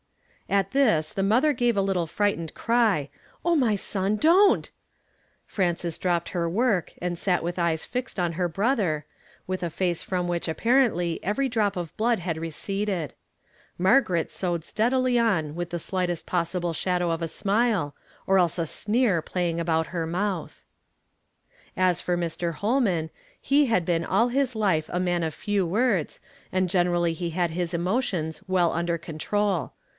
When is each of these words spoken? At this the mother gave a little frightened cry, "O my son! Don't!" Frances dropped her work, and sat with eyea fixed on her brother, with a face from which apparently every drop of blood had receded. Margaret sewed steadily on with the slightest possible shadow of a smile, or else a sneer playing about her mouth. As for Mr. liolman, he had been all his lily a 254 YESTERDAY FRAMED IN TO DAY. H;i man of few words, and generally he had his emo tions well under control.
At 0.49 0.71
this 0.71 1.13
the 1.13 1.23
mother 1.23 1.53
gave 1.53 1.77
a 1.77 1.81
little 1.81 2.07
frightened 2.07 2.53
cry, 2.55 3.09
"O 3.45 3.55
my 3.55 3.77
son! 3.77 4.17
Don't!" 4.17 4.69
Frances 5.47 5.97
dropped 5.97 6.29
her 6.29 6.49
work, 6.49 6.91
and 7.01 7.17
sat 7.17 7.41
with 7.43 7.55
eyea 7.55 7.85
fixed 7.85 8.19
on 8.19 8.33
her 8.33 8.49
brother, 8.49 9.05
with 9.47 9.63
a 9.63 9.69
face 9.69 10.03
from 10.03 10.27
which 10.27 10.49
apparently 10.49 11.23
every 11.23 11.47
drop 11.47 11.77
of 11.77 11.95
blood 11.97 12.19
had 12.19 12.37
receded. 12.37 13.13
Margaret 13.77 14.29
sewed 14.31 14.65
steadily 14.65 15.17
on 15.19 15.55
with 15.55 15.69
the 15.69 15.79
slightest 15.79 16.25
possible 16.25 16.73
shadow 16.73 17.11
of 17.11 17.21
a 17.21 17.29
smile, 17.29 17.95
or 18.27 18.37
else 18.39 18.57
a 18.59 18.65
sneer 18.65 19.21
playing 19.21 19.59
about 19.59 19.87
her 19.87 20.05
mouth. 20.07 20.65
As 21.77 22.01
for 22.01 22.17
Mr. 22.17 22.53
liolman, 22.55 23.09
he 23.39 23.67
had 23.67 23.85
been 23.85 24.03
all 24.03 24.29
his 24.29 24.53
lily 24.55 24.79
a 24.79 24.81
254 24.81 24.99
YESTERDAY 24.99 24.99
FRAMED 24.99 25.15
IN 25.15 25.15
TO 25.15 25.19
DAY. 25.19 25.19
H;i 25.19 25.19
man 25.19 25.27
of 25.27 25.33
few 25.35 25.65
words, 25.65 26.21
and 26.51 26.69
generally 26.91 27.13
he 27.13 27.29
had 27.29 27.51
his 27.51 27.73
emo 27.73 28.01
tions 28.01 28.41
well 28.47 28.73
under 28.73 28.97
control. 28.97 29.73